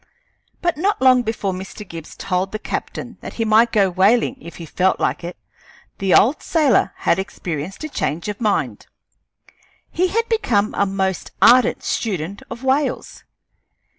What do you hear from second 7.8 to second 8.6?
a change of